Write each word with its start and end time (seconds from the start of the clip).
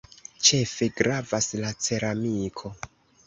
Ĉefe 0.45 0.87
gravas 1.01 1.49
la 1.65 1.71
ceramiko. 1.87 2.73